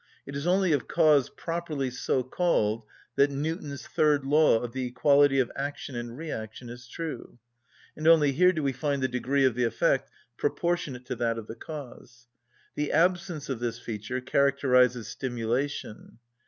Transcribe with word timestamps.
It 0.25 0.35
is 0.35 0.47
only 0.47 0.71
of 0.71 0.87
cause 0.87 1.29
properly 1.29 1.91
so 1.91 2.23
called 2.23 2.81
that 3.17 3.29
Newton's 3.29 3.85
third 3.85 4.25
law 4.25 4.57
of 4.59 4.71
the 4.73 4.87
equality 4.87 5.39
of 5.39 5.51
action 5.55 5.95
and 5.95 6.17
reaction 6.17 6.69
is 6.69 6.87
true, 6.87 7.37
and 7.95 8.07
only 8.07 8.31
here 8.31 8.51
do 8.51 8.63
we 8.63 8.73
find 8.73 9.03
the 9.03 9.07
degree 9.07 9.45
of 9.45 9.53
the 9.53 9.63
effect 9.63 10.09
proportionate 10.37 11.05
to 11.05 11.15
that 11.17 11.37
of 11.37 11.45
the 11.45 11.53
cause. 11.55 12.25
The 12.73 12.91
absence 12.91 13.47
of 13.47 13.59
this 13.59 13.77
feature 13.77 14.21
characterises 14.21 15.07
stimulation. 15.07 16.17